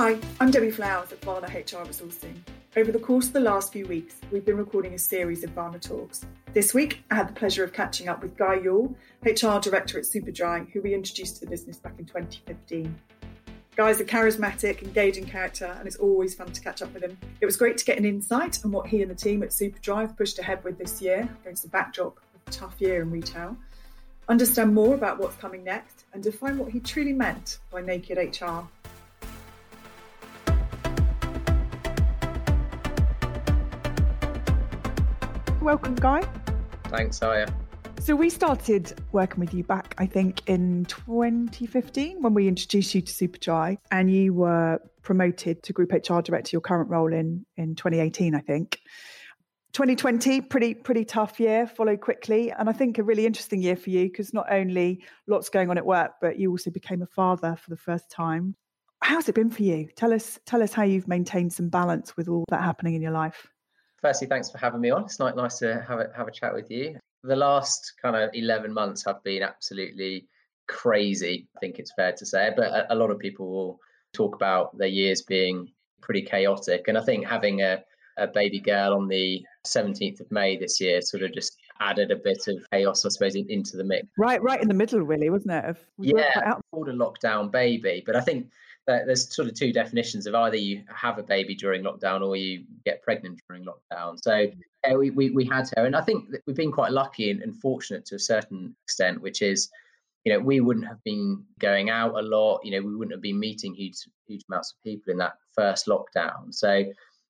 [0.00, 2.36] Hi, I'm Debbie Flowers at Varna HR Resourcing.
[2.76, 5.80] Over the course of the last few weeks, we've been recording a series of Varna
[5.80, 6.24] Talks.
[6.52, 8.94] This week, I had the pleasure of catching up with Guy Yule,
[9.24, 12.96] HR Director at Superdry, who we introduced to the business back in 2015.
[13.74, 17.18] Guy's a charismatic, engaging character, and it's always fun to catch up with him.
[17.40, 20.02] It was great to get an insight on what he and the team at Superdry
[20.02, 23.56] have pushed ahead with this year against the backdrop of a tough year in retail,
[24.28, 28.60] understand more about what's coming next, and define what he truly meant by naked HR.
[35.68, 36.22] Welcome, Guy.
[36.84, 37.46] Thanks, Aya.
[38.00, 43.02] So we started working with you back, I think, in 2015 when we introduced you
[43.02, 47.74] to Superdry, and you were promoted to Group HR Director, your current role in in
[47.74, 48.80] 2018, I think.
[49.74, 53.90] 2020, pretty pretty tough year, followed quickly, and I think a really interesting year for
[53.90, 57.56] you because not only lots going on at work, but you also became a father
[57.62, 58.54] for the first time.
[59.02, 59.90] How's it been for you?
[59.96, 63.12] Tell us tell us how you've maintained some balance with all that happening in your
[63.12, 63.48] life
[64.00, 65.04] firstly, thanks for having me on.
[65.04, 66.98] It's nice to have a, have a chat with you.
[67.24, 70.26] The last kind of 11 months have been absolutely
[70.68, 72.52] crazy, I think it's fair to say.
[72.54, 73.80] But a, a lot of people will
[74.12, 75.68] talk about their years being
[76.00, 76.88] pretty chaotic.
[76.88, 77.82] And I think having a,
[78.16, 82.16] a baby girl on the 17th of May this year sort of just added a
[82.16, 84.06] bit of chaos, I suppose, in, into the mix.
[84.16, 85.76] Right, right in the middle, really, wasn't it?
[85.98, 88.02] Yeah, called a lockdown baby.
[88.04, 88.48] But I think
[88.88, 92.64] there's sort of two definitions of either you have a baby during lockdown or you
[92.86, 94.18] get pregnant during lockdown.
[94.22, 94.54] So mm.
[94.84, 95.84] yeah, we, we, we had her.
[95.84, 99.42] And I think we've been quite lucky and, and fortunate to a certain extent, which
[99.42, 99.68] is,
[100.24, 102.60] you know, we wouldn't have been going out a lot.
[102.64, 105.86] You know, we wouldn't have been meeting huge, huge amounts of people in that first
[105.86, 106.52] lockdown.
[106.52, 106.84] So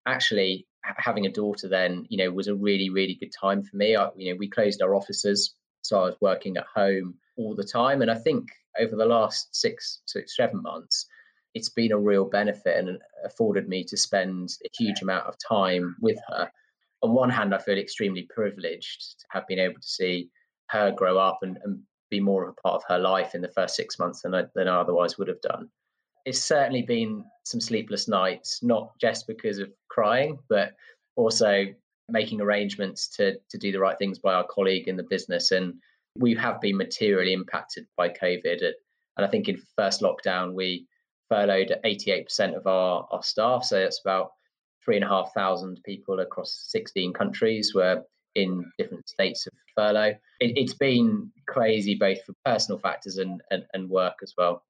[0.07, 3.97] actually having a daughter then, you know, was a really, really good time for me.
[3.97, 5.55] I, you know, we closed our offices.
[5.83, 8.01] So I was working at home all the time.
[8.03, 8.49] And I think
[8.79, 10.88] over the last six, six, seven months,
[11.55, 15.97] it's been a real benefit and afforded me to spend a huge amount of time
[16.01, 16.51] with her.
[17.03, 20.31] On one hand, I feel extremely privileged to have been able to see
[20.71, 23.49] her grow up and, and be more of a part of her life in the
[23.49, 25.69] first six months than I, than I otherwise would have done.
[26.25, 30.73] It's certainly been some sleepless nights, not just because of crying, but
[31.17, 31.67] also
[32.09, 35.53] making arrangements to to do the right things by our colleague in the business.
[35.53, 35.75] And
[36.17, 38.63] we have been materially impacted by COVID.
[39.17, 40.87] And I think in first lockdown, we
[41.29, 43.65] furloughed 88% of our, our staff.
[43.65, 44.33] So it's about
[44.85, 48.03] three and a half thousand people across 16 countries were
[48.35, 50.15] in different states of furlough.
[50.41, 54.63] It, has been crazy, both for personal factors and, and, and work as well.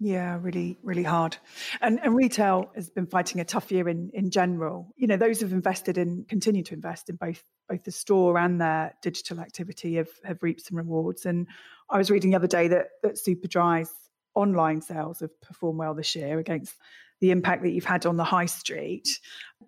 [0.00, 1.36] Yeah, really, really hard.
[1.80, 4.94] And, and retail has been fighting a tough year in, in general.
[4.96, 8.60] You know, those who've invested in, continue to invest in both both the store and
[8.60, 11.26] their digital activity have, have reaped some rewards.
[11.26, 11.46] And
[11.90, 13.92] I was reading the other day that, that Superdry's
[14.38, 16.76] online sales have performed well this year against
[17.20, 19.08] the impact that you've had on the high street.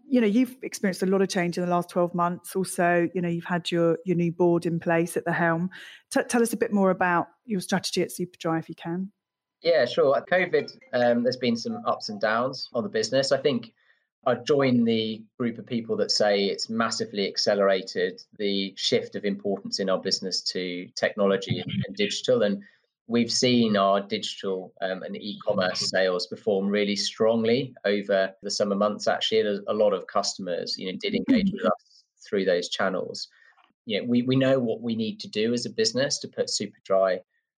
[0.08, 2.54] You know, you've experienced a lot of change in the last 12 months.
[2.54, 5.70] Also, you know, you've had your, your new board in place at the helm.
[6.12, 9.10] T- tell us a bit more about your strategy at Superdry if you can.
[9.62, 10.24] Yeah, sure.
[10.30, 13.32] COVID, um, there's been some ups and downs on the business.
[13.32, 13.72] I think
[14.26, 19.80] I join the group of people that say it's massively accelerated the shift of importance
[19.80, 22.42] in our business to technology and, and digital.
[22.42, 22.62] And
[23.10, 29.08] we've seen our digital um, and e-commerce sales perform really strongly over the summer months.
[29.08, 33.26] Actually, a lot of customers, you know, did engage with us through those channels.
[33.84, 36.46] You know, we, we know what we need to do as a business to put
[36.46, 37.18] Superdry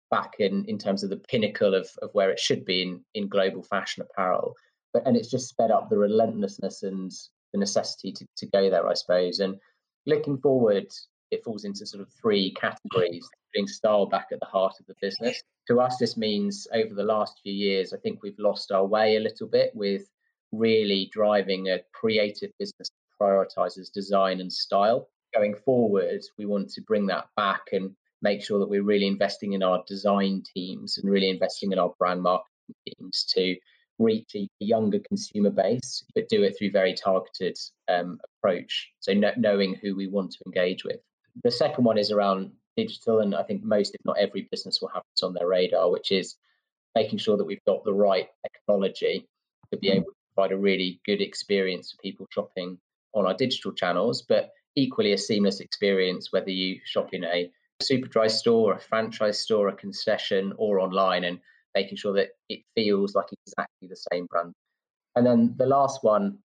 [0.09, 3.27] back in in terms of the pinnacle of, of where it should be in, in
[3.27, 4.55] global fashion apparel.
[4.93, 7.11] But and it's just sped up the relentlessness and
[7.51, 9.39] the necessity to, to go there, I suppose.
[9.39, 9.57] And
[10.05, 10.87] looking forward,
[11.29, 14.95] it falls into sort of three categories putting style back at the heart of the
[15.01, 15.41] business.
[15.67, 19.15] To us, this means over the last few years, I think we've lost our way
[19.15, 20.03] a little bit with
[20.51, 25.07] really driving a creative business that prioritizes design and style.
[25.33, 29.53] Going forward, we want to bring that back and make sure that we're really investing
[29.53, 33.55] in our design teams and really investing in our brand marketing teams to
[33.99, 37.57] reach a younger consumer base, but do it through very targeted
[37.87, 38.91] um, approach.
[38.99, 40.99] So knowing who we want to engage with.
[41.43, 44.89] The second one is around digital, and I think most, if not every business, will
[44.89, 46.35] have this on their radar, which is
[46.95, 49.27] making sure that we've got the right technology
[49.71, 49.97] to be mm-hmm.
[49.97, 52.77] able to provide a really good experience for people shopping
[53.13, 57.51] on our digital channels, but equally a seamless experience whether you shop in a
[57.81, 61.39] Superdry store, a franchise store, a concession, or online, and
[61.73, 64.53] making sure that it feels like exactly the same brand.
[65.15, 66.37] And then the last one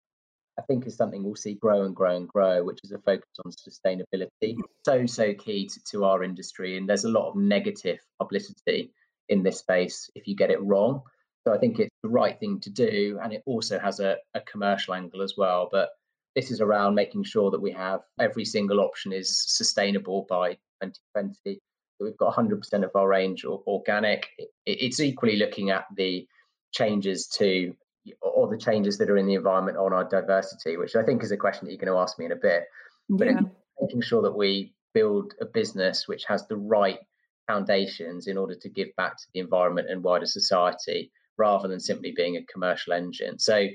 [0.58, 3.28] I think is something we'll see grow and grow and grow, which is a focus
[3.44, 4.28] on sustainability.
[4.42, 4.60] Mm-hmm.
[4.84, 6.76] So, so key to, to our industry.
[6.76, 8.92] And there's a lot of negative publicity
[9.28, 11.02] in this space if you get it wrong.
[11.46, 13.18] So I think it's the right thing to do.
[13.22, 15.68] And it also has a, a commercial angle as well.
[15.70, 15.90] But
[16.34, 21.60] this is around making sure that we have every single option is sustainable by 2020.
[21.98, 24.28] So We've got 100% of our range organic.
[24.66, 26.26] It's equally looking at the
[26.72, 27.74] changes to
[28.20, 31.32] or the changes that are in the environment on our diversity, which I think is
[31.32, 32.64] a question that you're going to ask me in a bit.
[33.08, 33.40] But yeah.
[33.80, 36.98] making sure that we build a business which has the right
[37.46, 42.12] foundations in order to give back to the environment and wider society rather than simply
[42.16, 43.38] being a commercial engine.
[43.38, 43.68] So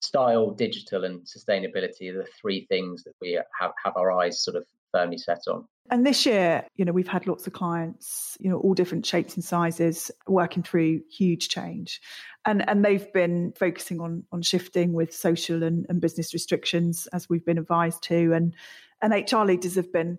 [0.00, 4.56] style, digital, and sustainability are the three things that we have, have our eyes sort
[4.56, 5.66] of firmly set on.
[5.90, 9.34] And this year, you know, we've had lots of clients, you know, all different shapes
[9.34, 12.00] and sizes working through huge change.
[12.44, 17.28] And and they've been focusing on on shifting with social and, and business restrictions as
[17.28, 18.32] we've been advised to.
[18.32, 18.54] And
[19.02, 20.18] and HR leaders have been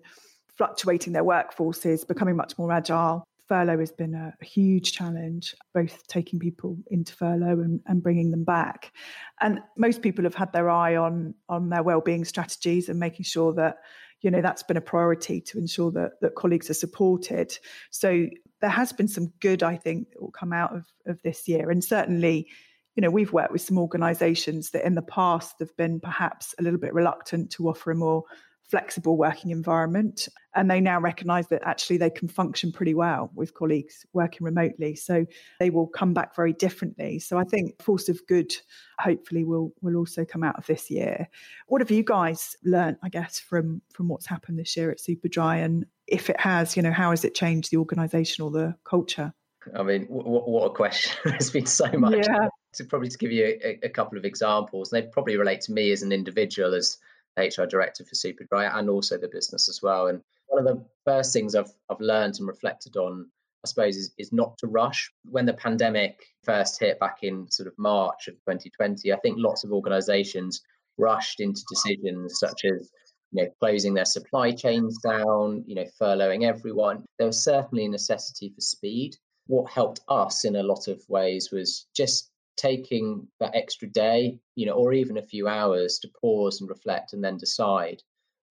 [0.56, 6.38] fluctuating their workforces, becoming much more agile, furlough has been a, huge challenge, both taking
[6.38, 8.92] people into furlough and, and bringing them back.
[9.40, 13.52] And most people have had their eye on on their well-being strategies and making sure
[13.54, 13.78] that
[14.24, 17.56] you know that's been a priority to ensure that that colleagues are supported.
[17.90, 18.26] So
[18.60, 21.70] there has been some good, I think, that will come out of of this year,
[21.70, 22.48] and certainly.
[22.96, 26.62] You know, we've worked with some organisations that in the past have been perhaps a
[26.62, 28.22] little bit reluctant to offer a more
[28.70, 30.28] flexible working environment.
[30.54, 34.96] And they now recognize that actually they can function pretty well with colleagues working remotely.
[34.96, 35.26] So
[35.60, 37.18] they will come back very differently.
[37.18, 38.54] So I think force of good
[38.98, 41.28] hopefully will will also come out of this year.
[41.66, 45.64] What have you guys learned, I guess, from from what's happened this year at Superdry?
[45.64, 49.32] And if it has, you know, how has it changed the organization or the culture?
[49.76, 51.12] I mean, what, what a question.
[51.24, 52.26] There's been so much.
[52.26, 52.48] Yeah.
[52.74, 55.92] To probably to give you a, a couple of examples, they probably relate to me
[55.92, 56.98] as an individual as
[57.36, 60.08] HR director for Superdry and also the business as well.
[60.08, 63.28] And one of the first things I've I've learned and reflected on,
[63.64, 65.10] I suppose, is, is not to rush.
[65.30, 69.64] When the pandemic first hit back in sort of March of 2020, I think lots
[69.64, 70.62] of organizations
[70.96, 72.90] rushed into decisions such as
[73.32, 77.04] you know, closing their supply chains down, you know, furloughing everyone.
[77.18, 79.16] There was certainly a necessity for speed.
[79.48, 84.66] What helped us in a lot of ways was just taking that extra day, you
[84.66, 88.02] know, or even a few hours to pause and reflect and then decide.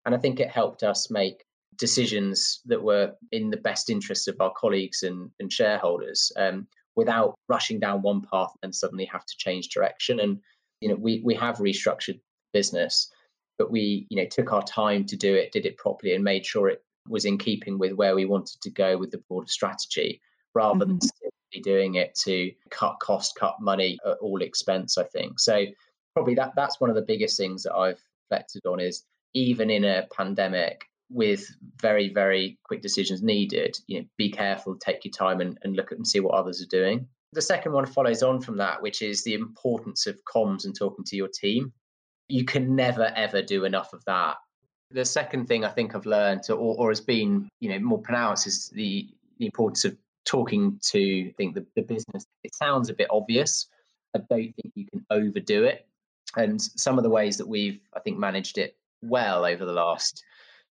[0.04, 1.44] And I think it helped us make
[1.76, 7.34] decisions that were in the best interests of our colleagues and, and shareholders um, without
[7.48, 10.20] rushing down one path and suddenly have to change direction.
[10.20, 10.38] And,
[10.80, 12.20] you know, we, we have restructured
[12.52, 13.10] business,
[13.58, 16.46] but we, you know, took our time to do it, did it properly and made
[16.46, 20.20] sure it was in keeping with where we wanted to go with the broader strategy
[20.54, 20.98] rather mm-hmm.
[20.98, 21.08] than
[21.62, 25.40] doing it to cut cost, cut money at all expense, I think.
[25.40, 25.64] So
[26.14, 28.00] probably that that's one of the biggest things that I've
[28.30, 29.04] reflected on is
[29.34, 31.46] even in a pandemic with
[31.80, 35.92] very, very quick decisions needed, you know, be careful, take your time and, and look
[35.92, 37.06] at and see what others are doing.
[37.32, 41.04] The second one follows on from that, which is the importance of comms and talking
[41.04, 41.72] to your team.
[42.28, 44.36] You can never ever do enough of that.
[44.90, 48.46] The second thing I think I've learned or, or has been, you know, more pronounced
[48.46, 49.08] is the,
[49.38, 49.96] the importance of
[50.26, 53.68] talking to I think the, the business, it sounds a bit obvious.
[54.14, 55.86] I don't think you can overdo it.
[56.36, 60.22] And some of the ways that we've, I think, managed it well over the last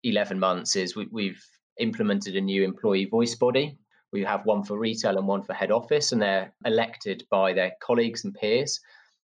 [0.03, 1.43] 11 months is we, we've
[1.79, 3.77] implemented a new employee voice body.
[4.11, 7.73] We have one for retail and one for head office, and they're elected by their
[7.81, 8.79] colleagues and peers.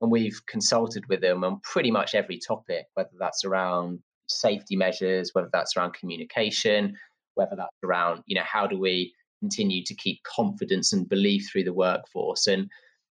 [0.01, 5.31] And we've consulted with them on pretty much every topic, whether that's around safety measures,
[5.35, 6.97] whether that's around communication,
[7.35, 11.65] whether that's around, you know, how do we continue to keep confidence and belief through
[11.65, 12.47] the workforce.
[12.47, 12.71] And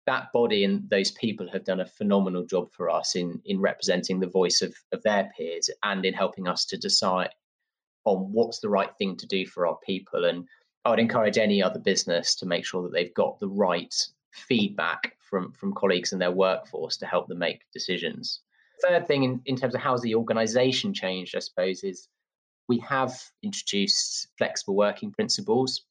[0.06, 4.20] that body and those people have done a phenomenal job for us in in representing
[4.20, 7.30] the voice of, of their peers and in helping us to decide
[8.06, 10.26] on what's the right thing to do for our people.
[10.26, 10.48] And
[10.84, 13.94] I would encourage any other business to make sure that they've got the right
[14.32, 18.42] feedback from, from colleagues and their workforce to help them make decisions.
[18.82, 22.08] Third thing in, in terms of how's the organization changed, I suppose, is
[22.68, 25.86] we have introduced flexible working principles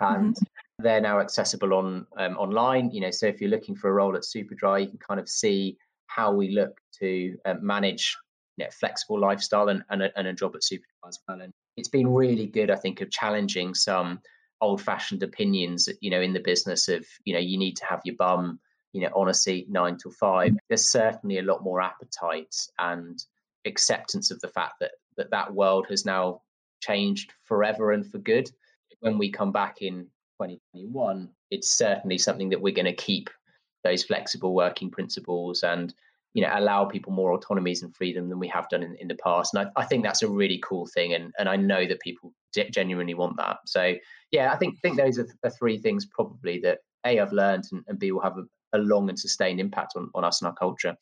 [0.00, 0.84] and mm-hmm.
[0.84, 2.90] they're now accessible on um, online.
[2.90, 5.28] You know, so if you're looking for a role at Superdry, you can kind of
[5.28, 5.76] see
[6.06, 8.16] how we look to uh, manage
[8.56, 11.40] you know, flexible lifestyle and, and, a, and a job at Superdry as well.
[11.40, 14.20] And it's been really good, I think, of challenging some
[14.60, 18.16] old-fashioned opinions, you know, in the business of you know you need to have your
[18.16, 18.58] bum,
[18.92, 20.52] you know, on a seat nine till five.
[20.68, 23.22] There's certainly a lot more appetite and
[23.66, 26.40] acceptance of the fact that that that world has now
[26.80, 28.50] changed forever and for good
[29.06, 30.02] when we come back in
[30.42, 33.30] 2021, it's certainly something that we're going to keep
[33.84, 35.94] those flexible working principles and
[36.34, 39.14] you know allow people more autonomies and freedom than we have done in, in the
[39.14, 42.00] past and I, I think that's a really cool thing and, and i know that
[42.00, 43.94] people genuinely want that so
[44.32, 47.84] yeah i think think those are the three things probably that a i've learned and,
[47.86, 48.44] and b will have a,
[48.76, 50.94] a long and sustained impact on, on us and our culture.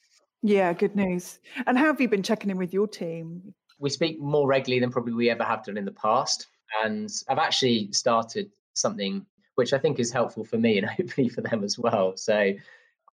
[0.42, 1.40] Yeah, good news.
[1.66, 3.54] And how have you been checking in with your team?
[3.78, 6.48] We speak more regularly than probably we ever have done in the past.
[6.82, 11.40] And I've actually started something which I think is helpful for me and hopefully for
[11.40, 12.16] them as well.
[12.16, 12.58] So I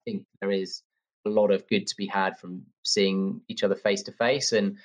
[0.04, 0.82] think there is
[1.26, 4.52] a lot of good to be had from seeing each other face to face.
[4.52, 4.76] And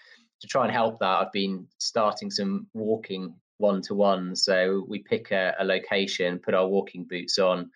[0.41, 4.35] to try and help that, I've been starting some walking one to one.
[4.35, 7.69] So we pick a, a, location, put our walking boots on,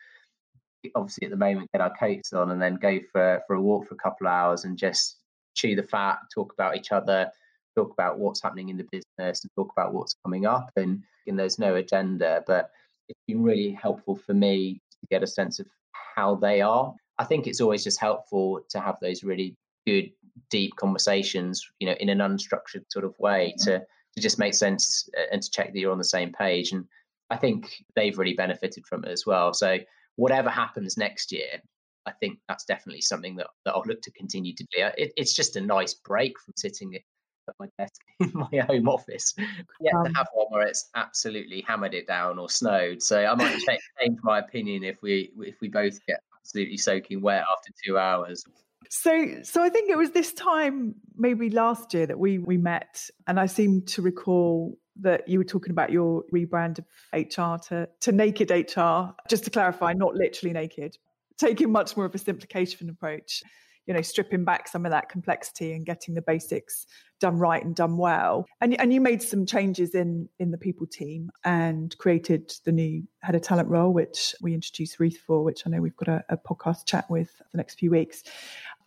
[0.96, 3.88] obviously at the moment get our coats on, and then go for for a walk
[3.88, 5.18] for a couple of hours and just
[5.54, 7.30] chew the fat, talk about each other,
[7.76, 10.70] talk about what's happening in the business, and talk about what's coming up.
[10.76, 12.72] And, and there's no agenda, but
[13.10, 15.68] it's been really helpful for me to get a sense of
[16.16, 16.94] how they are.
[17.18, 19.56] I think it's always just helpful to have those really
[19.86, 20.12] good,
[20.50, 23.80] deep conversations, you know, in an unstructured sort of way to
[24.16, 26.72] to just make sense uh, and to check that you're on the same page.
[26.72, 26.86] And
[27.30, 29.54] I think they've really benefited from it as well.
[29.54, 29.80] So
[30.16, 31.62] whatever happens next year,
[32.06, 34.86] I think that's definitely something that, that I'll look to continue to do.
[34.98, 36.96] It, it's just a nice break from sitting
[37.48, 39.34] at my desk in my home office.
[39.80, 43.02] Yeah, um, to have one where it's absolutely hammered it down or snowed.
[43.02, 43.58] So I might
[44.00, 48.44] change my opinion if we if we both get absolutely soaking wet after two hours.
[48.90, 53.10] So, so I think it was this time, maybe last year, that we we met,
[53.28, 57.90] and I seem to recall that you were talking about your rebrand of HR to
[58.02, 59.14] to Naked HR.
[59.30, 60.98] Just to clarify, not literally naked,
[61.38, 63.44] taking much more of a simplification approach
[63.86, 66.86] you know stripping back some of that complexity and getting the basics
[67.20, 68.46] done right and done well.
[68.60, 73.04] And, and you made some changes in in the people team and created the new
[73.22, 76.24] head of talent role which we introduced Ruth for which i know we've got a,
[76.30, 78.24] a podcast chat with the next few weeks.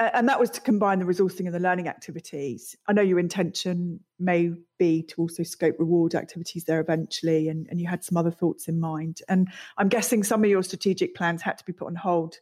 [0.00, 2.76] And that was to combine the resourcing and the learning activities.
[2.86, 7.80] I know your intention may be to also scope reward activities there eventually and, and
[7.80, 9.22] you had some other thoughts in mind.
[9.28, 12.36] And i'm guessing some of your strategic plans had to be put on hold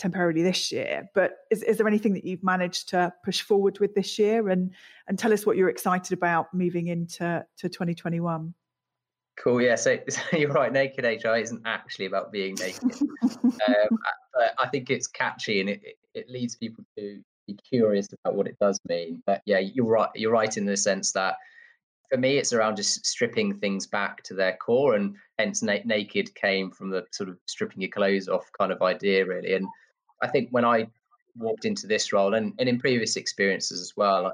[0.00, 1.08] temporarily this year.
[1.14, 4.48] But is, is there anything that you've managed to push forward with this year?
[4.48, 4.72] And
[5.06, 8.54] and tell us what you're excited about moving into to 2021.
[9.38, 9.62] Cool.
[9.62, 9.76] Yeah.
[9.76, 10.72] So, so, you're right.
[10.72, 12.92] Naked HR isn't actually about being naked,
[13.32, 13.50] um,
[14.34, 15.82] but I think it's catchy and it,
[16.14, 19.22] it leads people to be curious about what it does mean.
[19.26, 20.10] But yeah, you're right.
[20.14, 21.36] You're right in the sense that
[22.10, 26.34] for me, it's around just stripping things back to their core, and hence na- naked
[26.34, 29.54] came from the sort of stripping your clothes off kind of idea, really.
[29.54, 29.66] And
[30.22, 30.86] I think when I
[31.36, 34.32] walked into this role and, and in previous experiences as well, uh,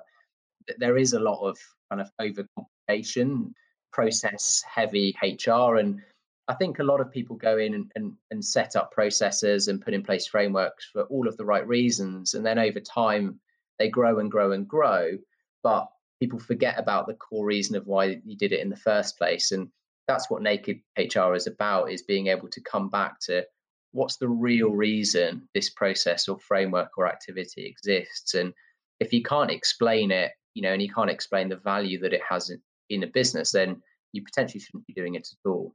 [0.78, 1.58] there is a lot of
[1.90, 3.52] kind of overcomplication,
[3.92, 5.76] process heavy HR.
[5.76, 6.02] And
[6.48, 9.80] I think a lot of people go in and, and, and set up processes and
[9.80, 12.34] put in place frameworks for all of the right reasons.
[12.34, 13.40] And then over time,
[13.78, 15.12] they grow and grow and grow.
[15.62, 15.88] But
[16.20, 19.52] people forget about the core reason of why you did it in the first place.
[19.52, 19.68] And
[20.08, 23.44] that's what naked HR is about, is being able to come back to
[23.92, 28.34] what's the real reason this process or framework or activity exists?
[28.34, 28.52] And
[29.00, 32.22] if you can't explain it you know and you can't explain the value that it
[32.28, 33.80] has in, in a business then
[34.12, 35.74] you potentially shouldn't be doing it at all.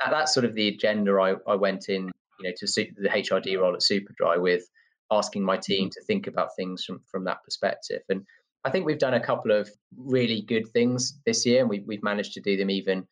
[0.00, 3.08] That, that's sort of the agenda I, I went in you know to suit the
[3.08, 4.64] hrd role at superdry with
[5.10, 6.00] asking my team mm-hmm.
[6.00, 8.02] to think about things from from that perspective.
[8.08, 8.24] And
[8.64, 12.02] i think we've done a couple of really good things this year and we, we've
[12.02, 13.06] managed to do them even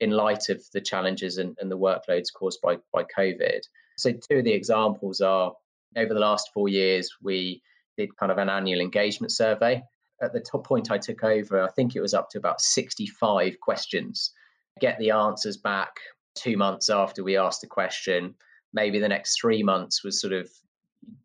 [0.00, 3.62] in light of the challenges and, and the workloads caused by by covid
[3.96, 5.52] so, two of the examples are
[5.96, 7.62] over the last four years, we
[7.96, 9.82] did kind of an annual engagement survey.
[10.20, 13.58] At the top point I took over, I think it was up to about 65
[13.60, 14.32] questions.
[14.80, 15.96] Get the answers back
[16.34, 18.34] two months after we asked the question.
[18.72, 20.50] Maybe the next three months was sort of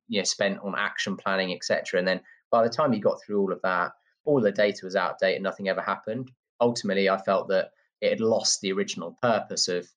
[0.08, 2.00] you know spent on action planning, etc.
[2.00, 3.92] And then by the time you got through all of that,
[4.24, 6.32] all the data was outdated, nothing ever happened.
[6.62, 9.90] Ultimately, I felt that it had lost the original purpose of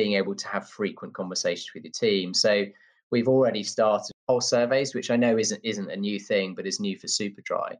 [0.00, 2.32] being able to have frequent conversations with your team.
[2.32, 2.64] So
[3.10, 6.80] we've already started pulse surveys, which I know isn't isn't a new thing, but is
[6.80, 7.76] new for Superdry.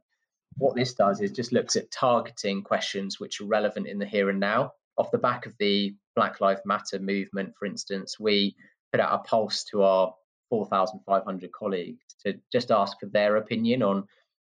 [0.57, 4.29] What this does is just looks at targeting questions which are relevant in the here
[4.29, 4.73] and now.
[4.97, 8.55] Off the back of the Black Lives Matter movement, for instance, we
[8.91, 10.13] put out a pulse to our
[10.51, 14.05] 4,500 colleagues to just ask for their opinion on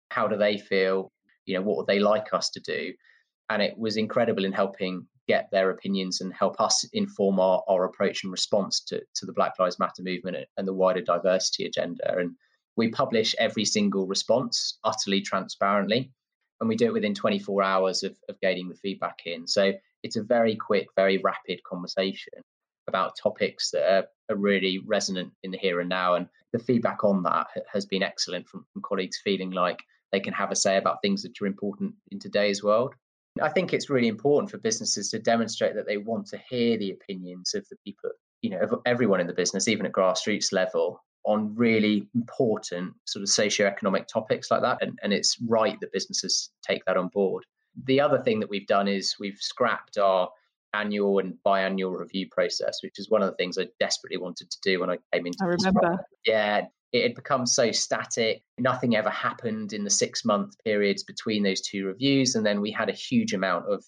[0.09, 1.09] how do they feel,
[1.45, 2.93] you know, what would they like us to do,
[3.49, 7.85] and it was incredible in helping get their opinions and help us inform our, our
[7.85, 12.17] approach and response to, to the Black Lives Matter movement and the wider diversity agenda.
[12.17, 12.35] And
[12.75, 16.11] we publish every single response utterly transparently.
[16.59, 19.47] And we do it within 24 hours of, of getting the feedback in.
[19.47, 19.73] So
[20.03, 22.33] it's a very quick, very rapid conversation
[22.87, 26.15] about topics that are, are really resonant in the here and now.
[26.15, 29.79] And the feedback on that has been excellent from, from colleagues feeling like
[30.11, 32.93] they can have a say about things that are important in today's world.
[33.41, 36.91] I think it's really important for businesses to demonstrate that they want to hear the
[36.91, 38.09] opinions of the people,
[38.41, 41.01] you know, of everyone in the business, even at grassroots level.
[41.23, 44.79] on really important sort of socio-economic topics like that.
[44.81, 47.45] And, and it's right that businesses take that on board.
[47.85, 50.29] The other thing that we've done is we've scrapped our
[50.73, 54.57] annual and biannual review process, which is one of the things I desperately wanted to
[54.63, 55.37] do when I came into.
[55.41, 56.05] I remember.
[56.25, 56.61] Yeah,
[56.93, 58.43] it had become so static.
[58.57, 62.71] Nothing ever happened in the six month periods between those two reviews, and then we
[62.71, 63.83] had a huge amount of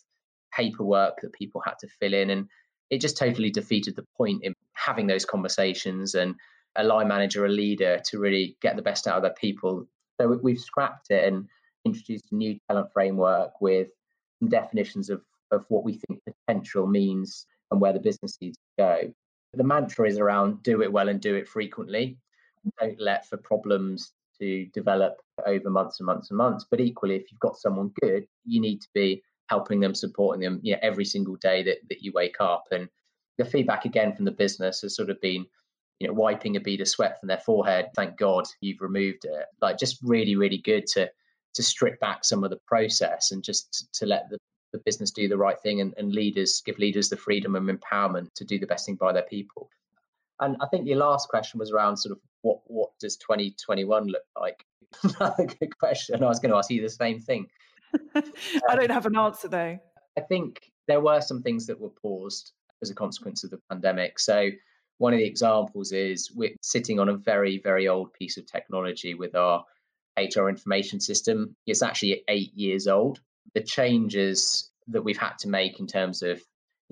[0.55, 2.47] paperwork that people had to fill in, and
[2.89, 6.35] it just totally defeated the point in having those conversations and
[6.75, 9.85] a line manager, a leader to really get the best out of their people.
[10.19, 11.47] So we've scrapped it and
[11.85, 13.89] introduced a new talent framework with
[14.39, 18.83] some definitions of, of what we think potential means and where the business needs to
[18.83, 19.13] go.
[19.53, 22.17] The mantra is around do it well and do it frequently.
[22.79, 26.65] Don't let for problems to develop over months and months and months.
[26.69, 30.59] But equally, if you've got someone good, you need to be helping them, supporting them,
[30.63, 32.65] you know, every single day that, that you wake up.
[32.71, 32.89] And
[33.37, 35.45] the feedback again from the business has sort of been,
[35.99, 37.89] you know, wiping a bead of sweat from their forehead.
[37.95, 39.45] Thank God you've removed it.
[39.61, 41.09] Like just really, really good to
[41.53, 44.37] to strip back some of the process and just to let the,
[44.71, 48.27] the business do the right thing and, and leaders give leaders the freedom and empowerment
[48.35, 49.69] to do the best thing by their people.
[50.43, 54.23] And I think your last question was around sort of what what does 2021 look
[54.39, 54.65] like?
[55.03, 56.21] Another good question.
[56.21, 57.47] I was going to ask you the same thing.
[58.15, 59.79] I don't have an answer though.
[60.17, 64.19] I think there were some things that were paused as a consequence of the pandemic.
[64.19, 64.49] So
[64.97, 69.13] one of the examples is we're sitting on a very, very old piece of technology
[69.13, 69.63] with our
[70.17, 71.55] HR information system.
[71.65, 73.21] It's actually eight years old.
[73.53, 76.41] The changes that we've had to make in terms of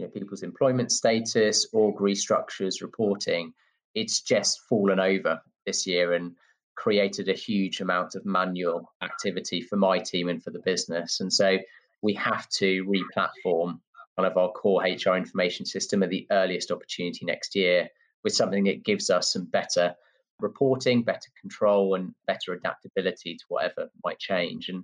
[0.01, 3.53] you know, people's employment status, org restructures, reporting,
[3.93, 6.31] it's just fallen over this year and
[6.75, 11.20] created a huge amount of manual activity for my team and for the business.
[11.20, 11.59] And so
[12.01, 13.79] we have to re-platform
[14.18, 17.87] kind of our core HR information system at the earliest opportunity next year
[18.24, 19.94] with something that gives us some better
[20.40, 24.70] reporting, better control, and better adaptability to whatever might change.
[24.70, 24.83] And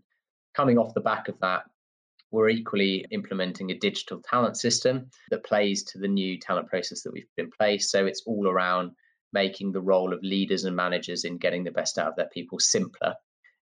[0.53, 1.63] coming off the back of that,
[2.31, 7.13] we're equally implementing a digital talent system that plays to the new talent process that
[7.13, 7.89] we've put in place.
[7.89, 8.91] So it's all around
[9.33, 12.59] making the role of leaders and managers in getting the best out of their people
[12.59, 13.15] simpler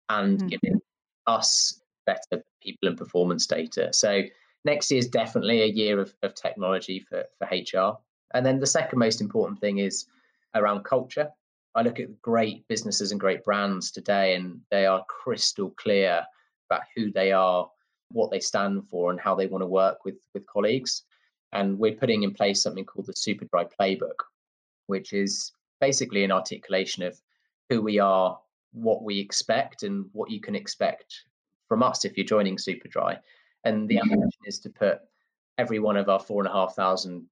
[0.10, 0.48] and mm-hmm.
[0.48, 0.82] giving
[1.28, 3.90] us better people and performance data.
[3.92, 4.24] So
[4.64, 7.98] next year is definitely a year of, of technology for, for HR.
[8.34, 10.06] And then the second most important thing is
[10.54, 11.30] around culture.
[11.76, 16.24] I look at great businesses and great brands today, and they are crystal clear
[16.70, 17.70] about who they are,
[18.12, 21.04] what they stand for, and how they want to work with, with colleagues.
[21.52, 24.20] And we're putting in place something called the Superdry Playbook,
[24.88, 27.20] which is basically an articulation of
[27.70, 28.38] who we are,
[28.74, 31.24] what we expect, and what you can expect
[31.68, 33.20] from us if you're joining Superdry.
[33.64, 34.12] And the mm-hmm.
[34.12, 35.00] ambition is to put
[35.58, 37.26] every one of our four and a half thousand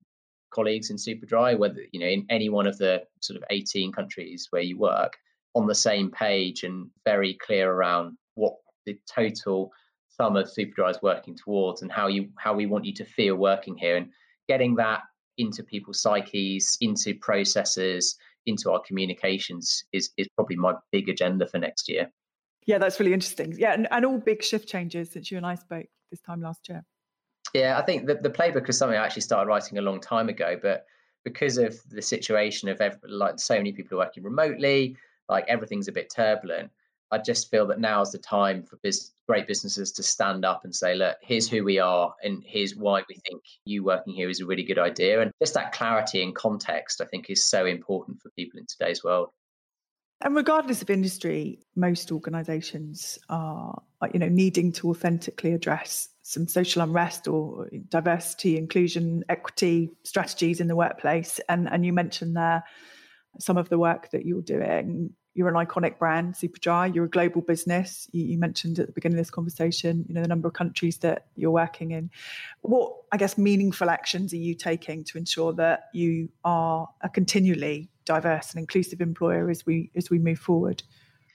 [0.51, 4.47] colleagues in Superdry, whether you know in any one of the sort of 18 countries
[4.51, 5.17] where you work,
[5.55, 8.55] on the same page and very clear around what
[8.85, 9.71] the total
[10.15, 13.35] sum of Superdry is working towards and how you how we want you to feel
[13.35, 14.09] working here and
[14.47, 15.01] getting that
[15.37, 21.57] into people's psyches, into processes, into our communications is is probably my big agenda for
[21.57, 22.11] next year.
[22.65, 23.55] Yeah, that's really interesting.
[23.57, 26.69] Yeah, and, and all big shift changes since you and I spoke this time last
[26.69, 26.83] year.
[27.53, 30.29] Yeah, I think the, the playbook is something I actually started writing a long time
[30.29, 30.85] ago, but
[31.25, 34.95] because of the situation of every, like so many people are working remotely,
[35.29, 36.71] like everything's a bit turbulent.
[37.11, 40.63] I just feel that now is the time for biz- great businesses to stand up
[40.63, 44.29] and say, look, here's who we are, and here's why we think you working here
[44.29, 45.21] is a really good idea.
[45.21, 49.03] And just that clarity and context, I think, is so important for people in today's
[49.03, 49.29] world.
[50.21, 56.47] And regardless of industry, most organisations are, uh, you know, needing to authentically address some
[56.47, 61.41] social unrest or diversity, inclusion, equity strategies in the workplace.
[61.49, 62.63] And and you mentioned there
[63.39, 66.93] some of the work that you're doing you're an iconic brand, Superdry.
[66.93, 68.07] You're a global business.
[68.11, 70.97] You, you, mentioned at the beginning of this conversation, you know, the number of countries
[70.99, 72.11] that you're working in.
[72.61, 77.89] What, I guess, meaningful actions are you taking to ensure that you are a continually
[78.05, 80.83] diverse and inclusive employer as we as we move forward?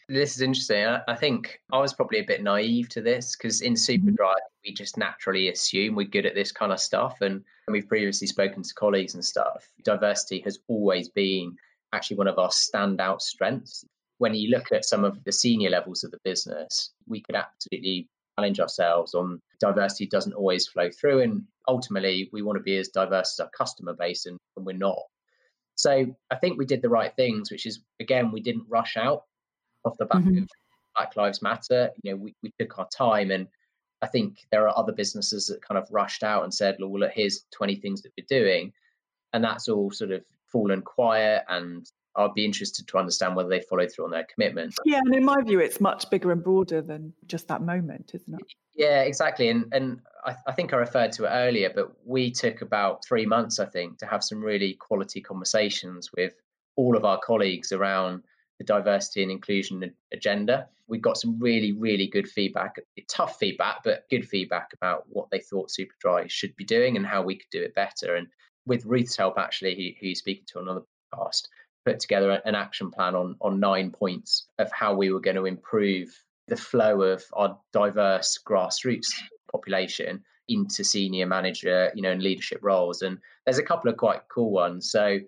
[0.08, 0.86] This is interesting.
[0.86, 4.08] I, think I was probably a bit naive to this because in mm-hmm.
[4.08, 4.58] Superdry, mm-hmm.
[4.64, 7.20] we just naturally assume we're good at this kind of stuff.
[7.20, 9.68] And we've previously spoken to colleagues and stuff.
[9.84, 11.56] Diversity has always been
[11.92, 13.84] actually one of our standout strengths.
[14.18, 18.08] When you look at some of the senior levels of the business, we could absolutely
[18.36, 21.22] challenge ourselves on diversity doesn't always flow through.
[21.22, 24.72] And ultimately, we want to be as diverse as our customer base, and, and we're
[24.72, 24.98] not.
[25.76, 29.22] So I think we did the right things, which is, again, we didn't rush out
[29.84, 30.42] off the back mm-hmm.
[30.42, 30.48] of
[30.96, 31.90] Black Lives Matter.
[32.02, 33.46] You know, we, we took our time and
[34.02, 37.12] I think there are other businesses that kind of rushed out and said, well, look,
[37.12, 38.72] here's 20 things that we're doing.
[39.32, 43.60] And that's all sort of fallen quiet and I'd be interested to understand whether they
[43.60, 44.74] followed through on their commitment.
[44.84, 48.34] Yeah, and in my view, it's much bigger and broader than just that moment, isn't
[48.34, 48.46] it?
[48.74, 49.48] Yeah, exactly.
[49.48, 53.24] And and I, I think I referred to it earlier, but we took about three
[53.24, 56.34] months, I think, to have some really quality conversations with
[56.76, 58.24] all of our colleagues around
[58.58, 60.68] the diversity and inclusion agenda.
[60.88, 62.76] We got some really, really good feedback,
[63.08, 67.22] tough feedback, but good feedback about what they thought Superdry should be doing and how
[67.22, 68.16] we could do it better.
[68.16, 68.26] And
[68.68, 71.48] with Ruth's help, actually, who, who you're speaking to another podcast,
[71.84, 75.46] put together an action plan on, on nine points of how we were going to
[75.46, 76.08] improve
[76.46, 79.08] the flow of our diverse grassroots
[79.50, 83.02] population into senior manager, you know, and leadership roles.
[83.02, 84.90] And there's a couple of quite cool ones.
[84.90, 85.18] So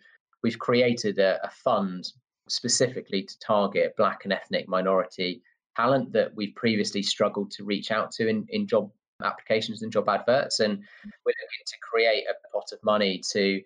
[0.42, 2.04] we've created a, a fund
[2.48, 5.42] specifically to target black and ethnic minority
[5.76, 8.90] talent that we've previously struggled to reach out to in, in job
[9.24, 10.60] applications and job adverts.
[10.60, 10.78] And
[11.24, 13.60] we're looking to create a pot of money to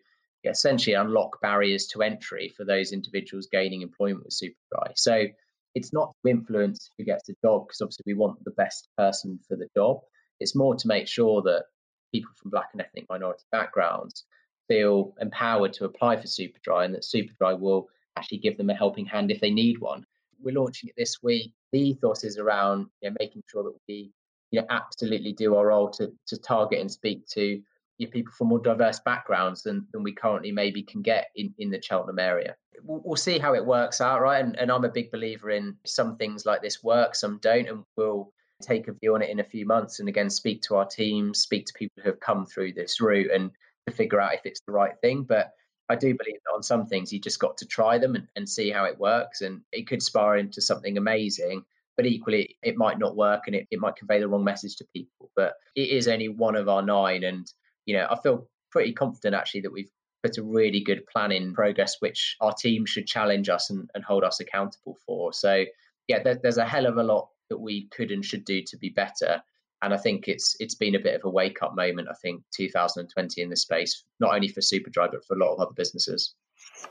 [0.44, 4.92] essentially unlock barriers to entry for those individuals gaining employment with Superdry.
[4.96, 5.26] So
[5.74, 9.38] it's not to influence who gets the job because obviously we want the best person
[9.48, 10.00] for the job.
[10.40, 11.64] It's more to make sure that
[12.12, 14.24] people from black and ethnic minority backgrounds
[14.68, 19.06] feel empowered to apply for Superdry and that Superdry will actually give them a helping
[19.06, 20.04] hand if they need one.
[20.42, 21.52] We're launching it this week.
[21.72, 24.12] The ethos is around you know, making sure that we
[24.54, 27.60] you know, absolutely do our role to, to target and speak to
[27.98, 31.70] you people from more diverse backgrounds than, than we currently maybe can get in, in
[31.70, 32.54] the Cheltenham area.
[32.82, 34.44] We'll, we'll see how it works out, right?
[34.44, 37.84] And, and I'm a big believer in some things like this work, some don't, and
[37.96, 40.86] we'll take a view on it in a few months and again speak to our
[40.86, 43.50] team, speak to people who have come through this route and
[43.88, 45.24] to figure out if it's the right thing.
[45.24, 45.50] But
[45.88, 48.48] I do believe that on some things you just got to try them and, and
[48.48, 49.40] see how it works.
[49.40, 51.64] And it could spar into something amazing,
[51.96, 54.86] but equally it might not work and it, it might convey the wrong message to
[54.94, 55.30] people.
[55.36, 57.46] But it is only one of our nine and
[57.86, 59.90] you know, I feel pretty confident actually that we've
[60.22, 64.02] put a really good plan in progress, which our team should challenge us and, and
[64.02, 65.32] hold us accountable for.
[65.32, 65.64] So,
[66.08, 68.76] yeah, there, there's a hell of a lot that we could and should do to
[68.78, 69.42] be better.
[69.82, 72.08] And I think it's it's been a bit of a wake up moment.
[72.10, 75.60] I think 2020 in this space, not only for Superdry but for a lot of
[75.60, 76.34] other businesses.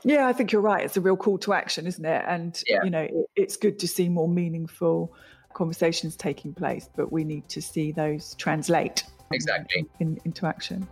[0.02, 0.84] Yeah, I think you're right.
[0.84, 2.24] It's a real call to action, isn't it?
[2.26, 2.84] And yeah.
[2.84, 5.14] you know, it, it's good to see more meaningful
[5.54, 10.86] conversations taking place, but we need to see those translate exactly in, into action.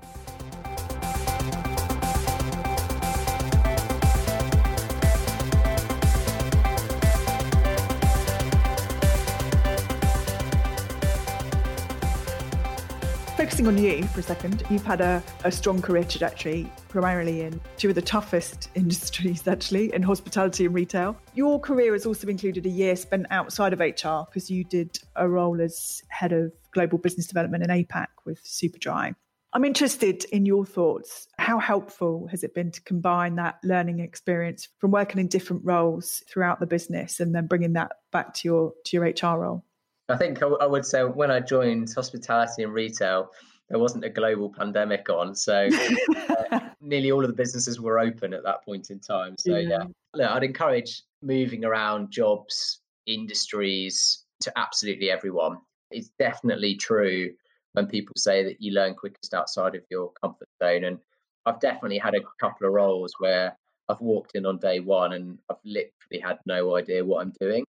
[13.62, 17.60] Focusing on you for a second, you've had a, a strong career trajectory, primarily in
[17.76, 21.16] two of the toughest industries, actually, in hospitality and retail.
[21.34, 25.28] Your career has also included a year spent outside of HR because you did a
[25.28, 29.14] role as head of global business development in APAC with Superdry.
[29.52, 31.28] I'm interested in your thoughts.
[31.38, 36.24] How helpful has it been to combine that learning experience from working in different roles
[36.28, 39.64] throughout the business and then bringing that back to your to your HR role?
[40.08, 43.30] I think I would say when I joined hospitality and retail,
[43.72, 45.66] there wasn't a global pandemic on, so
[46.52, 49.34] uh, nearly all of the businesses were open at that point in time.
[49.38, 49.84] So yeah, yeah.
[50.12, 55.56] Look, I'd encourage moving around jobs, industries to absolutely everyone.
[55.90, 57.32] It's definitely true
[57.72, 60.98] when people say that you learn quickest outside of your comfort zone, and
[61.46, 63.56] I've definitely had a couple of roles where
[63.88, 67.64] I've walked in on day one and I've literally had no idea what I'm doing.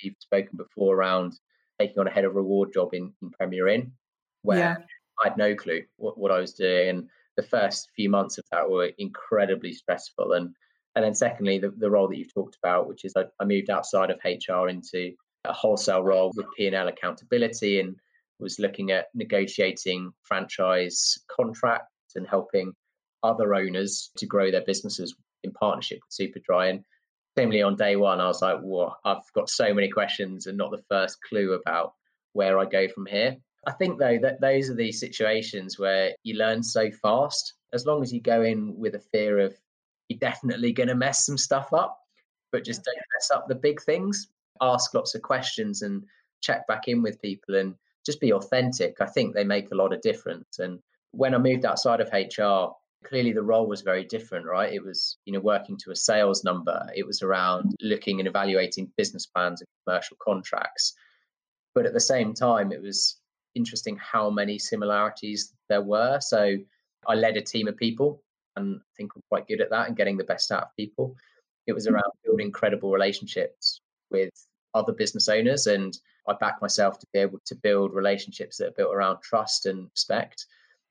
[0.00, 1.40] We've spoken before around
[1.80, 3.90] taking on a head of reward job in, in Premier Inn,
[4.42, 4.76] where yeah.
[5.20, 6.88] I had no clue what, what I was doing.
[6.88, 10.32] And the first few months of that were incredibly stressful.
[10.32, 10.54] And
[10.96, 13.70] and then secondly, the, the role that you've talked about, which is I, I moved
[13.70, 15.12] outside of HR into
[15.44, 17.94] a wholesale role with P&L accountability and
[18.40, 22.72] was looking at negotiating franchise contracts and helping
[23.22, 26.70] other owners to grow their businesses in partnership with Superdry.
[26.70, 26.84] And
[27.38, 30.70] similarly on day one, I was like, "Whoa, I've got so many questions and not
[30.70, 31.94] the first clue about
[32.32, 36.34] where I go from here." I think though that those are the situations where you
[36.34, 37.54] learn so fast.
[37.72, 39.54] As long as you go in with a fear of
[40.08, 42.00] you're definitely going to mess some stuff up,
[42.50, 44.28] but just don't mess up the big things.
[44.60, 46.02] Ask lots of questions and
[46.40, 48.96] check back in with people and just be authentic.
[49.00, 50.58] I think they make a lot of difference.
[50.58, 50.80] And
[51.12, 55.16] when I moved outside of HR, clearly the role was very different right it was
[55.24, 59.60] you know working to a sales number it was around looking and evaluating business plans
[59.60, 60.94] and commercial contracts
[61.74, 63.19] but at the same time it was
[63.54, 66.20] interesting how many similarities there were.
[66.20, 66.56] So
[67.06, 68.22] i led a team of people
[68.56, 71.16] and i think i'm quite good at that and getting the best out of people.
[71.66, 74.30] It was around building credible relationships with
[74.74, 78.76] other business owners and i backed myself to be able to build relationships that are
[78.76, 80.46] built around trust and respect.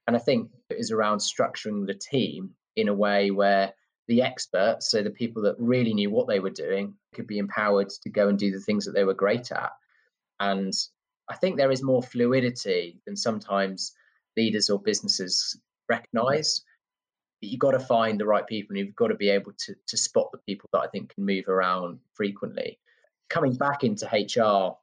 [0.08, 3.74] And I think it is around structuring the team in a way where
[4.08, 7.90] the experts, so the people that really knew what they were doing, could be empowered
[7.90, 9.72] to go and do the things that they were great at.
[10.40, 10.74] And
[11.30, 13.94] I think there is more fluidity than sometimes
[14.36, 16.64] leaders or businesses recognize.
[17.42, 19.98] You've got to find the right people and you've got to be able to, to
[19.98, 22.80] spot the people that I think can move around frequently.
[23.30, 24.76] Coming back into HR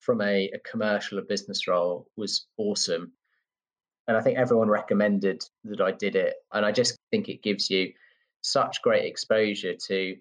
[0.00, 3.12] from a, a commercial or business role was awesome.
[4.08, 6.34] And I think everyone recommended that I did it.
[6.52, 7.92] And I just think it gives you
[8.42, 10.16] such great exposure to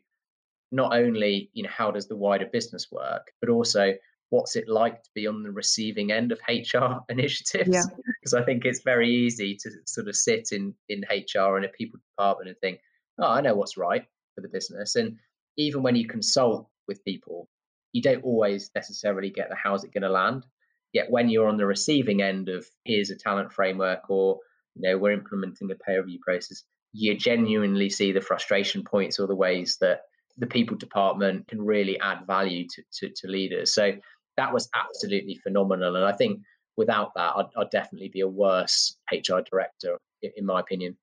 [0.71, 3.93] not only you know how does the wider business work but also
[4.29, 7.83] what's it like to be on the receiving end of hr initiatives yeah.
[8.19, 11.69] because i think it's very easy to sort of sit in in hr and a
[11.69, 12.79] people department and think
[13.19, 15.17] oh i know what's right for the business and
[15.57, 17.47] even when you consult with people
[17.93, 20.45] you don't always necessarily get the how's it going to land
[20.91, 24.39] yet when you're on the receiving end of here's a talent framework or
[24.75, 26.63] you know we're implementing a pay review process
[26.97, 30.03] you genuinely see the frustration points or the ways that
[30.37, 33.73] the people department can really add value to, to, to leaders.
[33.73, 33.93] So
[34.37, 35.95] that was absolutely phenomenal.
[35.95, 36.41] And I think
[36.77, 40.97] without that, I'd, I'd definitely be a worse HR director, in, in my opinion.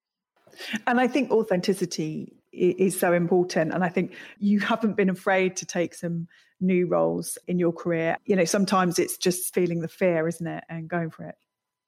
[0.87, 3.73] And I think authenticity is so important.
[3.73, 6.29] And I think you haven't been afraid to take some
[6.61, 8.16] new roles in your career.
[8.27, 10.64] You know, sometimes it's just feeling the fear, isn't it?
[10.68, 11.35] And going for it.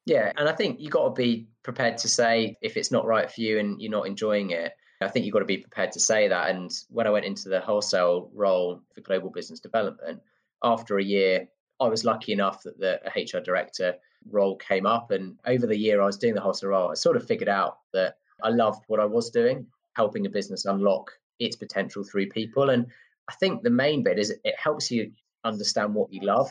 [0.07, 3.31] Yeah, and I think you've got to be prepared to say if it's not right
[3.31, 4.73] for you and you're not enjoying it.
[5.01, 6.51] I think you've got to be prepared to say that.
[6.51, 10.21] And when I went into the wholesale role for global business development,
[10.63, 11.49] after a year,
[11.81, 13.97] I was lucky enough that the HR director
[14.31, 15.11] role came up.
[15.11, 17.79] And over the year I was doing the whole role, I sort of figured out
[17.93, 22.71] that I loved what I was doing, helping a business unlock its potential through people.
[22.71, 22.87] And
[23.29, 25.13] I think the main bit is it helps you
[25.45, 26.51] understand what you love.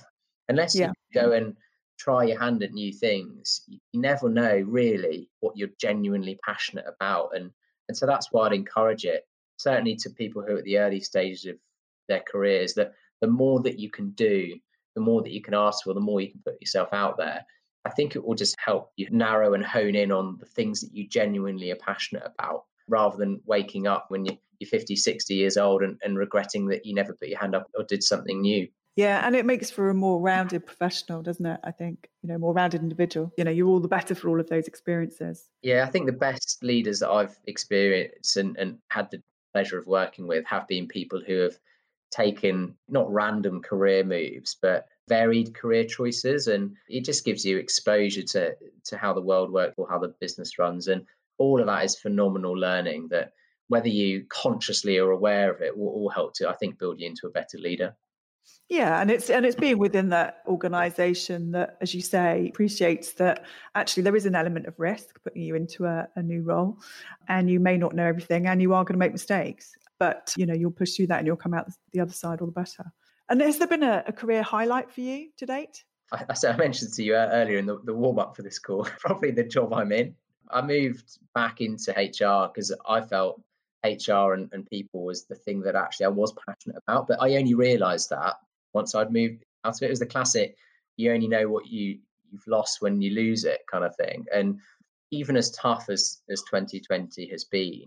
[0.50, 0.88] Unless yeah.
[0.88, 1.56] you go and
[1.98, 7.30] try your hand at new things, you never know really what you're genuinely passionate about.
[7.36, 7.52] And
[7.90, 11.02] and so that's why I'd encourage it, certainly to people who are at the early
[11.02, 11.58] stages of
[12.08, 14.54] their careers, that the more that you can do,
[14.96, 17.46] the more that you can ask for, the more you can put yourself out there.
[17.86, 20.94] I think it will just help you narrow and hone in on the things that
[20.94, 25.84] you genuinely are passionate about rather than waking up when you're 50, 60 years old
[25.84, 28.68] and, and regretting that you never put your hand up or did something new.
[28.98, 31.62] Yeah, and it makes for a more rounded professional, doesn't it?
[31.64, 33.32] I think, you know, more rounded individual.
[33.38, 35.50] You know, you're all the better for all of those experiences.
[35.62, 39.88] Yeah, I think the best leaders that I've experienced and, and had the pleasure of
[39.88, 41.58] working with have been people who have
[42.14, 46.48] taken not random career moves, but varied career choices.
[46.48, 50.14] And it just gives you exposure to, to how the world works or how the
[50.20, 50.88] business runs.
[50.88, 51.06] And
[51.38, 53.34] all of that is phenomenal learning that
[53.68, 57.08] whether you consciously are aware of it will all help to, I think, build you
[57.08, 57.96] into a better leader.
[58.70, 63.46] Yeah, and it's and it's being within that organisation that, as you say, appreciates that
[63.76, 66.78] actually there is an element of risk putting you into a, a new role,
[67.28, 70.46] and you may not know everything, and you are going to make mistakes, but you
[70.46, 72.92] know you'll pursue that, and you'll come out the other side all the better.
[73.30, 75.84] And has there been a, a career highlight for you to date?
[76.12, 78.60] I, said I mentioned to you uh, earlier in the, the warm up for this
[78.60, 80.14] call, probably the job I'm in.
[80.52, 83.42] I moved back into HR because I felt
[83.86, 87.08] HR and, and people was the thing that actually I was passionate about.
[87.08, 88.36] But I only realised that
[88.74, 89.86] once I'd moved out of it.
[89.86, 90.58] It was the classic,
[90.98, 94.26] you only know what you you've lost when you lose it kind of thing.
[94.34, 94.60] And
[95.12, 97.86] even as tough as as 2020 has been,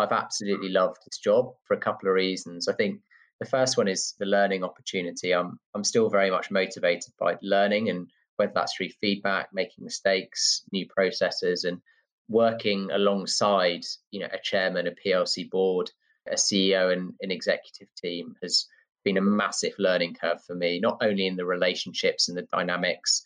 [0.00, 2.68] I've absolutely loved this job for a couple of reasons.
[2.68, 3.00] I think
[3.38, 5.32] the first one is the learning opportunity.
[5.32, 10.62] I'm I'm still very much motivated by learning and whether that's through feedback, making mistakes,
[10.72, 11.80] new processes, and
[12.28, 15.90] working alongside, you know, a chairman, a PLC board,
[16.26, 18.66] a CEO, and an executive team has
[19.04, 23.22] been a massive learning curve for me, not only in the relationships and the dynamics,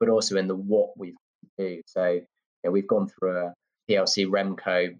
[0.00, 1.14] but also in the what we
[1.58, 1.80] do.
[1.86, 2.22] So you
[2.64, 3.54] know, we've gone through a
[3.88, 4.94] PLC Remco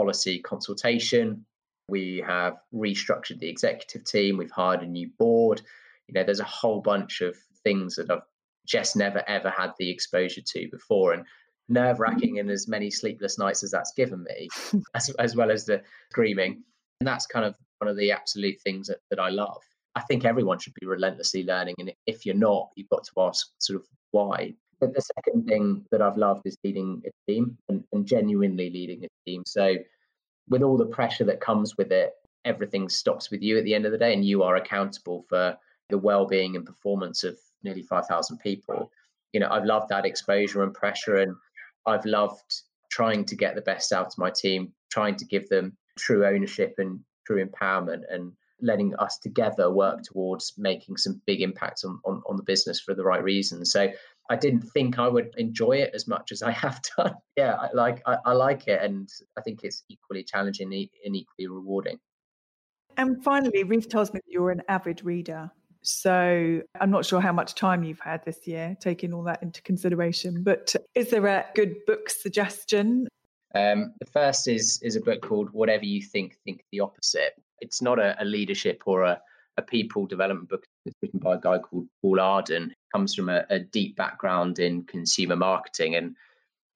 [0.00, 1.44] policy consultation.
[1.90, 4.38] We have restructured the executive team.
[4.38, 5.60] We've hired a new board.
[6.08, 8.22] You know, there's a whole bunch of things that I've
[8.66, 11.26] just never ever had the exposure to before, and
[11.68, 14.48] nerve wracking and as many sleepless nights as that's given me,
[14.94, 16.62] as, as well as the screaming.
[17.00, 19.62] And that's kind of one of the absolute things that, that I love.
[19.96, 21.74] I think everyone should be relentlessly learning.
[21.78, 24.54] And if you're not, you've got to ask sort of why.
[24.80, 29.04] But the second thing that I've loved is leading a team and, and genuinely leading
[29.04, 29.42] a team.
[29.46, 29.76] So,
[30.48, 32.12] with all the pressure that comes with it,
[32.44, 35.56] everything stops with you at the end of the day, and you are accountable for
[35.90, 38.90] the well-being and performance of nearly 5,000 people.
[39.32, 41.36] You know, I've loved that exposure and pressure, and
[41.86, 45.76] I've loved trying to get the best out of my team, trying to give them
[45.98, 51.84] true ownership and true empowerment, and letting us together work towards making some big impacts
[51.84, 53.72] on, on, on the business for the right reasons.
[53.72, 53.90] So
[54.30, 57.14] I didn't think I would enjoy it as much as I have done.
[57.36, 61.48] yeah, I like I, I like it, and I think it's equally challenging and equally
[61.48, 61.98] rewarding.
[62.96, 65.50] And finally, Ruth tells me that you're an avid reader.
[65.82, 69.62] So I'm not sure how much time you've had this year, taking all that into
[69.62, 70.42] consideration.
[70.42, 73.08] But is there a good book suggestion?
[73.54, 77.32] Um, the first is is a book called Whatever You Think, Think the Opposite.
[77.60, 79.20] It's not a, a leadership or a,
[79.56, 80.64] a people development book.
[80.86, 82.74] It's written by a guy called Paul Arden.
[82.92, 86.16] Comes from a, a deep background in consumer marketing, and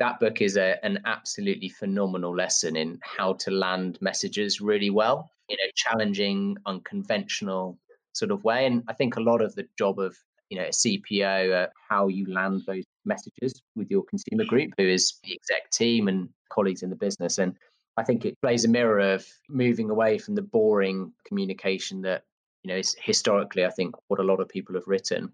[0.01, 5.31] that book is a, an absolutely phenomenal lesson in how to land messages really well
[5.49, 7.79] in a challenging, unconventional
[8.13, 8.67] sort of way.
[8.67, 10.17] And I think a lot of the job of
[10.51, 14.87] you know a CPO, uh, how you land those messages with your consumer group, who
[14.87, 17.39] is the exec team and colleagues in the business.
[17.39, 17.57] And
[17.97, 22.25] I think it plays a mirror of moving away from the boring communication that
[22.64, 25.33] you know is historically, I think, what a lot of people have written.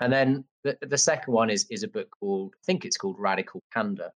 [0.00, 3.16] And then the, the second one is is a book called I think it's called
[3.18, 4.10] Radical Candor.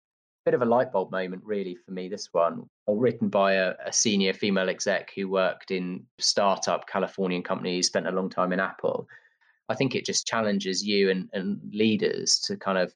[0.44, 2.08] Bit of a light bulb moment, really, for me.
[2.08, 7.42] This one, all written by a, a senior female exec who worked in startup Californian
[7.42, 9.08] companies, spent a long time in Apple.
[9.70, 12.94] I think it just challenges you and, and leaders to kind of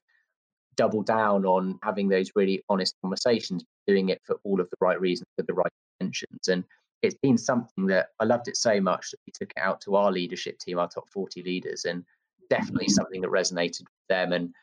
[0.75, 5.01] double down on having those really honest conversations, doing it for all of the right
[5.01, 6.47] reasons, for the right intentions.
[6.47, 6.63] And
[7.01, 9.95] it's been something that I loved it so much that we took it out to
[9.95, 12.03] our leadership team, our top 40 leaders, and
[12.49, 12.93] definitely mm-hmm.
[12.93, 14.33] something that resonated with them.
[14.33, 14.53] And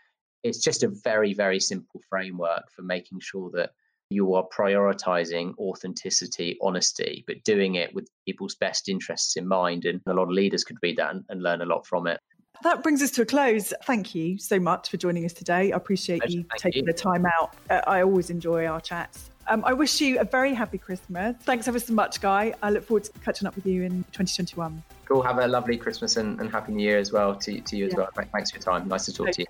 [0.42, 3.70] it's just a very, very simple framework for making sure that
[4.10, 9.84] you are prioritizing authenticity, honesty, but doing it with people's best interests in mind.
[9.84, 12.20] And a lot of leaders could read that and, and learn a lot from it.
[12.62, 13.72] That brings us to a close.
[13.84, 15.72] Thank you so much for joining us today.
[15.72, 16.38] I appreciate Pleasure.
[16.38, 16.92] you Thank taking you.
[16.92, 17.54] the time out.
[17.68, 19.30] Uh, I always enjoy our chats.
[19.48, 21.36] Um, I wish you a very happy Christmas.
[21.42, 22.52] Thanks ever so much, Guy.
[22.62, 24.82] I look forward to catching up with you in 2021.
[25.04, 25.22] Cool.
[25.22, 27.92] Have a lovely Christmas and, and Happy New Year as well to, to you as
[27.92, 27.98] yeah.
[27.98, 28.08] well.
[28.32, 28.88] Thanks for your time.
[28.88, 29.46] Nice to talk to you.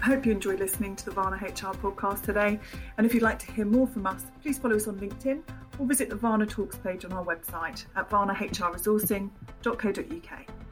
[0.00, 2.58] I hope you enjoyed listening to the Varna HR podcast today.
[2.96, 5.42] And if you'd like to hear more from us, please follow us on LinkedIn
[5.78, 10.63] or visit the Varna Talks page on our website at varnahrresourcing.co.uk.